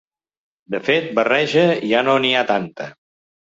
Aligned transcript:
De 0.75 0.79
fet, 0.87 1.05
barreja 1.19 1.67
ja 1.93 2.03
no 2.09 2.19
n’hi 2.25 2.35
ha 2.35 2.43
tanta. 2.55 2.91